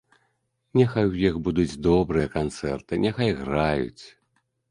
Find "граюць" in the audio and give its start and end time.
3.45-4.03